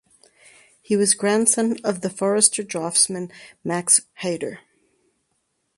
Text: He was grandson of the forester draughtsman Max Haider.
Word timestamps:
He 0.81 0.97
was 0.97 1.13
grandson 1.13 1.77
of 1.83 2.01
the 2.01 2.09
forester 2.09 2.63
draughtsman 2.63 3.31
Max 3.63 4.01
Haider. 4.23 4.57